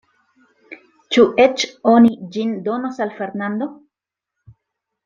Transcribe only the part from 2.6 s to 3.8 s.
donos al Fernando?